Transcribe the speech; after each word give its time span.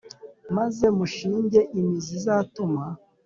Maze 0.55 0.85
mushinge 0.97 1.59
imizi 1.79 2.11
itazuma 2.19 2.83